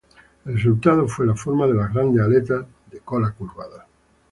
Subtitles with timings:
[0.45, 3.85] El resultado fue la forma de las grandes aletas de cola curvadas.